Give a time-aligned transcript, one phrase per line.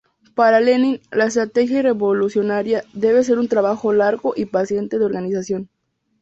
[0.33, 5.69] Para Lenin, la estrategia revolucionaria debe ser un trabajo largo y paciente de organización.